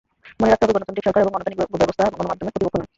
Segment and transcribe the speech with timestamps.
[0.39, 2.89] মনে রাখতে হবে, গণতান্ত্রিক সরকার এবং গণতান্ত্রিক ব্যবস্থা গণমাধ্যমের প্রতিপক্ষ নয়।